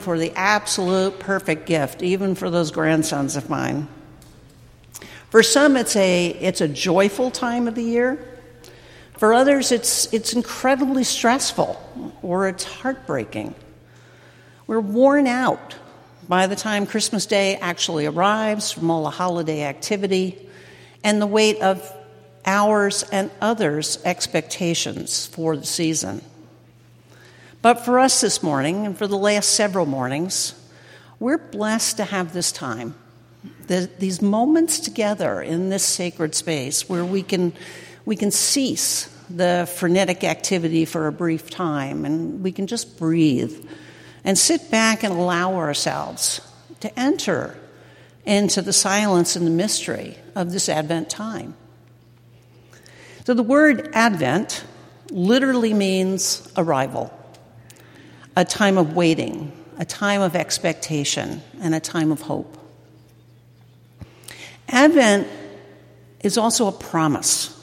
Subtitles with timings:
[0.00, 3.88] for the absolute perfect gift, even for those grandsons of mine.
[5.30, 8.18] For some, it's a, it's a joyful time of the year.
[9.12, 11.80] For others, it's, it's incredibly stressful
[12.22, 13.54] or it's heartbreaking.
[14.66, 15.76] We're worn out
[16.28, 20.48] by the time Christmas Day actually arrives from all the holiday activity
[21.04, 21.92] and the weight of
[22.46, 26.22] ours and others' expectations for the season.
[27.62, 30.54] But for us this morning, and for the last several mornings,
[31.18, 32.94] we're blessed to have this time,
[33.66, 37.52] the, these moments together in this sacred space where we can,
[38.06, 43.66] we can cease the frenetic activity for a brief time and we can just breathe
[44.24, 46.40] and sit back and allow ourselves
[46.80, 47.56] to enter
[48.24, 51.54] into the silence and the mystery of this Advent time.
[53.24, 54.64] So the word Advent
[55.10, 57.12] literally means arrival,
[58.36, 62.56] a time of waiting, a time of expectation, and a time of hope.
[64.68, 65.26] Advent
[66.20, 67.56] is also a promise.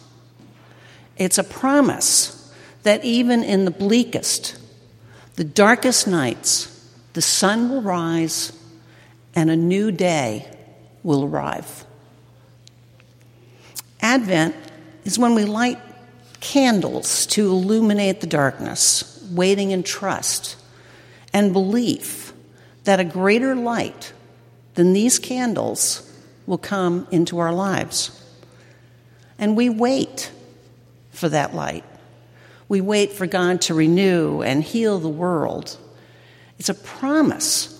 [1.15, 4.57] It's a promise that even in the bleakest,
[5.35, 6.73] the darkest nights,
[7.13, 8.51] the sun will rise
[9.35, 10.47] and a new day
[11.03, 11.85] will arrive.
[14.01, 14.55] Advent
[15.05, 15.79] is when we light
[16.39, 20.56] candles to illuminate the darkness, waiting in trust
[21.37, 22.33] and belief
[22.85, 24.11] that a greater light
[24.73, 26.11] than these candles
[26.47, 28.09] will come into our lives.
[29.37, 30.31] And we wait
[31.11, 31.83] for that light.
[32.67, 35.77] We wait for God to renew and heal the world.
[36.57, 37.71] It's a promise.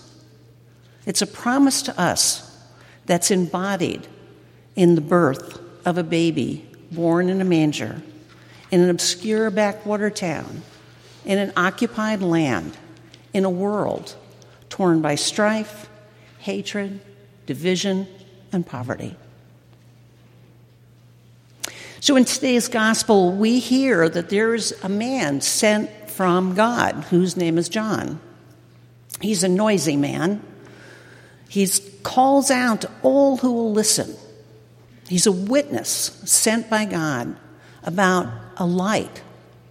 [1.04, 2.56] It's a promise to us
[3.06, 4.06] that's embodied
[4.76, 8.00] in the birth of a baby born in a manger
[8.70, 10.62] in an obscure backwater town,
[11.24, 12.76] in an occupied land,
[13.32, 14.16] in a world
[14.68, 15.88] torn by strife,
[16.38, 17.00] hatred,
[17.46, 18.06] division,
[18.52, 19.16] and poverty.
[22.00, 27.36] So in today's gospel, we hear that there is a man sent from God whose
[27.36, 28.20] name is John.
[29.20, 30.42] He's a noisy man.
[31.48, 31.66] He
[32.02, 34.14] calls out to all who will listen.
[35.08, 35.88] He's a witness
[36.24, 37.36] sent by God
[37.82, 39.22] about a light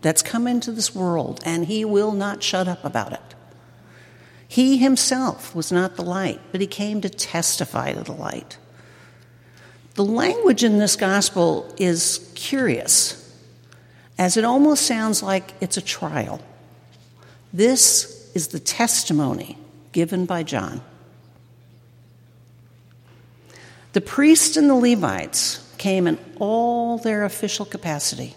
[0.02, 3.36] that's come into this world, and he will not shut up about it.
[4.48, 8.58] He himself was not the light, but he came to testify to the light.
[9.96, 13.36] The language in this gospel is curious,
[14.18, 16.42] as it almost sounds like it's a trial.
[17.52, 19.58] This is the testimony
[19.92, 20.82] given by John.
[23.94, 28.36] The priests and the Levites came in all their official capacity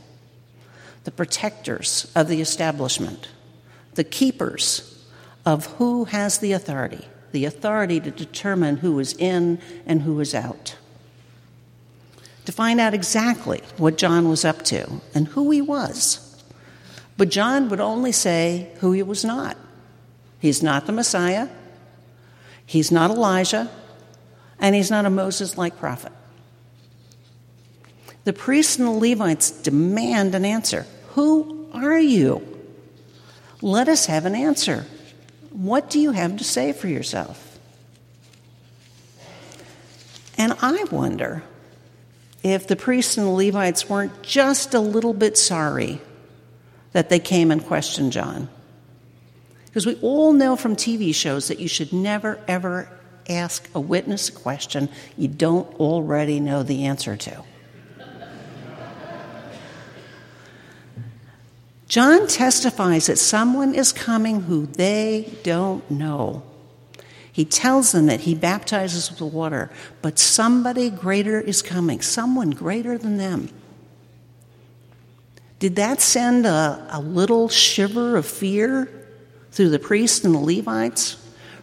[1.04, 3.28] the protectors of the establishment,
[3.94, 4.89] the keepers
[5.44, 10.34] of who has the authority, the authority to determine who is in and who is
[10.34, 10.76] out
[12.50, 16.42] to find out exactly what John was up to and who he was.
[17.16, 19.56] But John would only say who he was not.
[20.40, 21.48] He's not the Messiah,
[22.66, 23.70] he's not Elijah,
[24.58, 26.12] and he's not a Moses like prophet.
[28.24, 32.46] The priests and the Levites demand an answer Who are you?
[33.62, 34.86] Let us have an answer.
[35.50, 37.58] What do you have to say for yourself?
[40.38, 41.42] And I wonder
[42.42, 46.00] if the priests and the Levites weren't just a little bit sorry
[46.92, 48.48] that they came and questioned John.
[49.66, 52.90] Because we all know from TV shows that you should never, ever
[53.28, 57.44] ask a witness a question you don't already know the answer to.
[61.90, 66.44] John testifies that someone is coming who they don't know.
[67.32, 72.96] He tells them that he baptizes with water, but somebody greater is coming, someone greater
[72.96, 73.48] than them.
[75.58, 78.88] Did that send a, a little shiver of fear
[79.50, 81.16] through the priests and the Levites,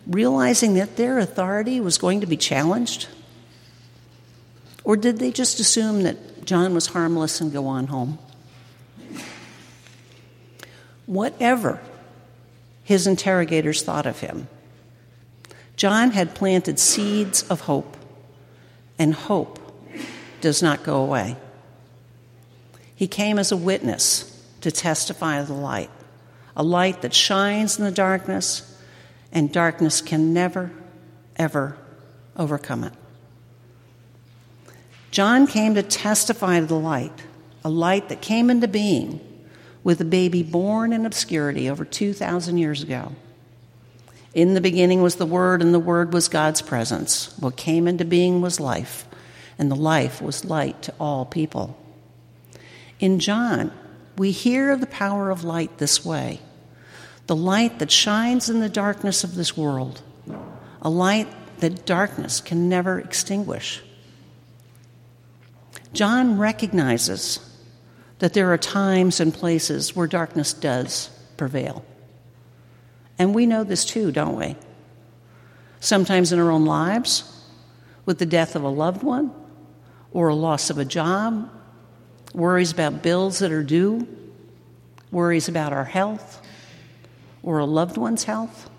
[0.05, 3.07] realizing that their authority was going to be challenged?
[4.83, 8.19] Or did they just assume that John was harmless and go on home?
[11.07, 11.80] Whatever
[12.83, 14.48] his interrogators thought of him,
[15.75, 17.98] John had planted seeds of hope,
[19.00, 19.59] and hope
[20.42, 21.38] does not go away.
[22.95, 25.89] He came as a witness to testify of the light,
[26.56, 28.80] a light that shines in the darkness,
[29.31, 30.71] and darkness can never,
[31.36, 31.77] ever
[32.36, 32.94] overcome it.
[35.12, 37.24] John came to testify to the light,
[37.63, 39.21] a light that came into being
[39.88, 43.13] with a baby born in obscurity over 2,000 years ago.
[44.34, 47.34] In the beginning was the Word, and the Word was God's presence.
[47.39, 49.07] What came into being was life,
[49.57, 51.78] and the life was light to all people.
[53.00, 53.72] In John,
[54.18, 56.42] we hear of the power of light this way
[57.28, 60.01] the light that shines in the darkness of this world,
[60.81, 61.30] a light
[61.60, 63.81] that darkness can never extinguish.
[65.94, 67.39] John recognizes
[68.19, 71.85] that there are times and places where darkness does prevail.
[73.19, 74.55] And we know this too, don't we?
[75.79, 77.33] Sometimes in our own lives,
[78.05, 79.31] with the death of a loved one,
[80.11, 81.49] or a loss of a job,
[82.33, 84.07] worries about bills that are due,
[85.11, 86.41] worries about our health,
[87.43, 88.69] or a loved one's health.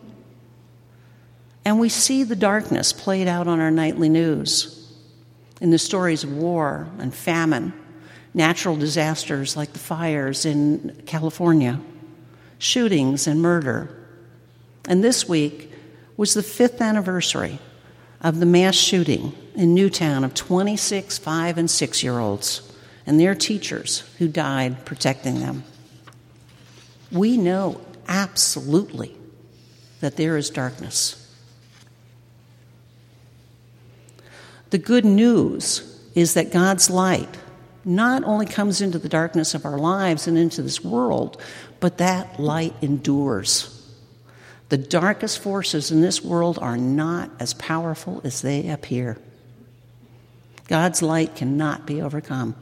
[1.64, 4.75] And we see the darkness played out on our nightly news
[5.61, 7.73] in the stories of war and famine,
[8.38, 11.81] natural disasters like the fires in California,
[12.58, 13.90] shootings and murder.
[14.87, 15.73] And this week
[16.17, 17.58] was the fifth anniversary
[18.20, 22.62] of the mass shooting in Newtown of 26 five and six year olds
[23.06, 25.64] and their teachers who died protecting them.
[27.11, 29.17] We know absolutely
[29.99, 31.25] that there is darkness.
[34.70, 37.37] The good news is that God's light
[37.88, 41.40] not only comes into the darkness of our lives and into this world,
[41.81, 43.75] but that light endures.
[44.69, 49.17] The darkest forces in this world are not as powerful as they appear.
[50.67, 52.55] God's light cannot be overcome.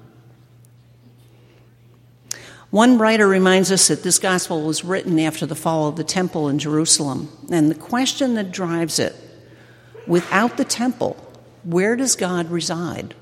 [2.70, 6.48] One writer reminds us that this gospel was written after the fall of the temple
[6.48, 7.28] in Jerusalem.
[7.50, 9.16] And the question that drives it
[10.06, 11.16] without the temple,
[11.64, 13.16] where does God reside?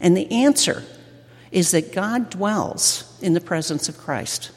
[0.00, 0.82] And the answer
[1.50, 4.50] is that God dwells in the presence of Christ,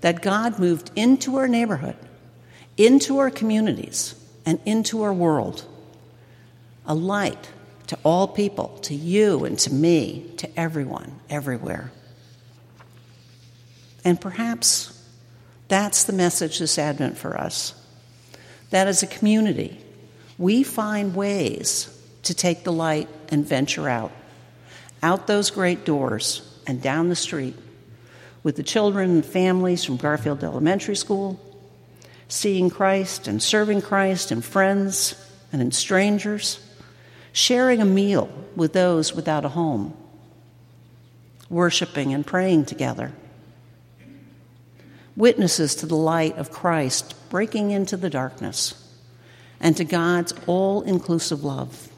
[0.00, 1.96] that God moved into our neighborhood,
[2.76, 4.14] into our communities,
[4.44, 5.64] and into our world,
[6.84, 7.50] a light
[7.88, 11.90] to all people, to you and to me, to everyone, everywhere.
[14.04, 14.92] And perhaps
[15.68, 17.74] that's the message this Advent for us.
[18.70, 19.80] That as a community,
[20.38, 21.92] we find ways
[22.24, 24.12] to take the light and venture out,
[25.06, 27.54] out those great doors and down the street
[28.42, 31.40] with the children and families from Garfield Elementary School,
[32.26, 35.14] seeing Christ and serving Christ in friends
[35.52, 36.58] and in strangers,
[37.30, 39.96] sharing a meal with those without a home,
[41.48, 43.12] worshiping and praying together.
[45.16, 48.74] Witnesses to the light of Christ breaking into the darkness
[49.60, 51.88] and to God's all inclusive love.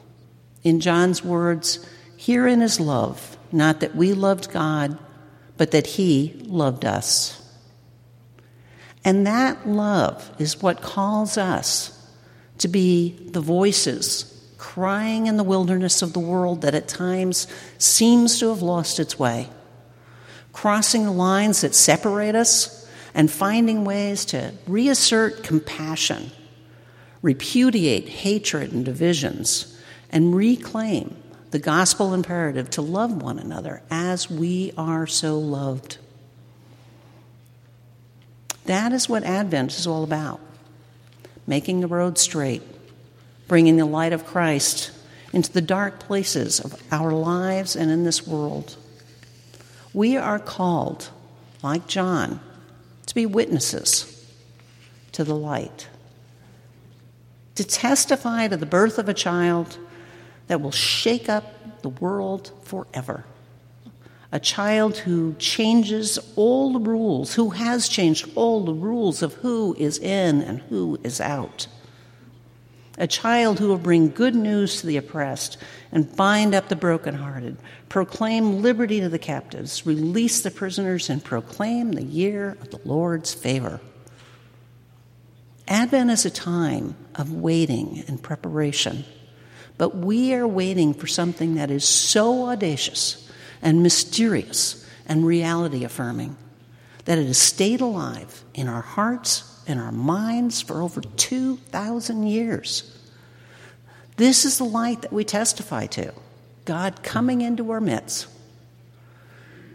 [0.63, 1.83] In John's words,
[2.19, 4.99] herein is love, not that we loved God,
[5.55, 7.41] but that He loved us.
[9.05, 11.95] And that love is what calls us
[12.57, 18.37] to be the voices crying in the wilderness of the world that at times seems
[18.39, 19.47] to have lost its way,
[20.51, 26.31] crossing the lines that separate us and finding ways to reassert compassion,
[27.21, 29.79] repudiate hatred and divisions
[30.11, 31.15] and reclaim
[31.51, 35.97] the gospel imperative to love one another as we are so loved.
[38.65, 40.39] That is what Advent is all about
[41.47, 42.61] making the road straight,
[43.47, 44.91] bringing the light of Christ
[45.33, 48.77] into the dark places of our lives and in this world.
[49.91, 51.09] We are called,
[51.63, 52.39] like John,
[53.07, 54.15] to be witnesses
[55.13, 55.87] to the light,
[57.55, 59.79] to testify to the birth of a child
[60.49, 63.23] that will shake up the world forever.
[64.31, 69.75] A child who changes all the rules, who has changed all the rules of who
[69.79, 71.67] is in and who is out.
[72.97, 75.57] A child who will bring good news to the oppressed
[75.91, 81.91] and bind up the brokenhearted, proclaim liberty to the captives, release the prisoners, and proclaim
[81.91, 83.79] the year of the Lord's favor.
[85.67, 89.05] Advent is a time of waiting and preparation.
[89.79, 93.31] But we are waiting for something that is so audacious
[93.61, 96.35] and mysterious and reality affirming
[97.05, 102.93] that it has stayed alive in our hearts and our minds for over 2,000 years.
[104.17, 106.13] This is the light that we testify to
[106.65, 108.27] God coming into our midst.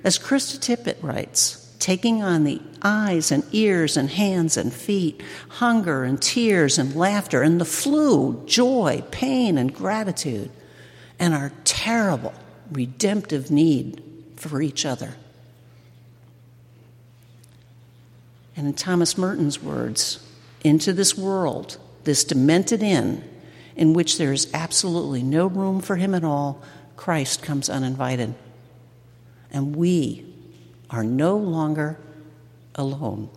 [0.05, 6.05] As Krista Tippett writes, taking on the eyes and ears and hands and feet, hunger
[6.05, 10.51] and tears and laughter, and the flu, joy, pain, and gratitude,
[11.19, 12.35] and our terrible
[12.71, 14.03] redemptive need
[14.37, 15.15] for each other.
[18.57, 20.25] And in Thomas Merton's words,
[20.63, 23.25] into this world, this demented inn,
[23.77, 26.63] in which there is absolutely no room for him at all,
[26.97, 28.35] Christ comes uninvited.
[29.51, 30.34] And we
[30.91, 31.99] are no longer
[32.75, 33.31] alone.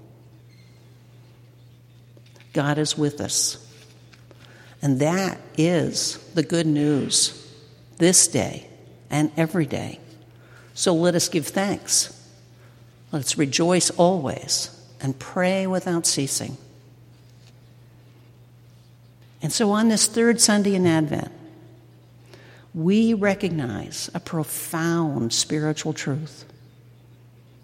[2.53, 3.63] God is with us.
[4.81, 7.33] And that is the good news
[7.97, 8.67] this day
[9.09, 9.99] and every day.
[10.73, 12.13] So let us give thanks.
[13.11, 14.69] Let's rejoice always
[15.01, 16.57] and pray without ceasing.
[19.41, 21.31] And so on this third Sunday in Advent,
[22.73, 26.45] we recognize a profound spiritual truth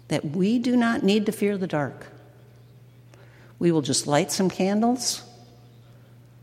[0.08, 2.06] that we do not need to fear the dark.
[3.58, 5.22] We will just light some candles,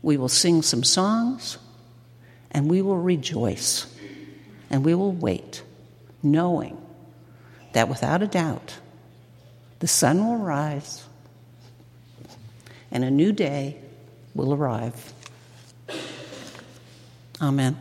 [0.02, 1.58] we will sing some songs,
[2.50, 3.86] and we will rejoice,
[4.70, 5.62] and we will wait,
[6.22, 6.76] knowing
[7.72, 8.78] that without a doubt,
[9.78, 11.04] the sun will rise
[12.92, 13.76] and a new day
[14.34, 15.12] will arrive.
[17.40, 17.76] Amen.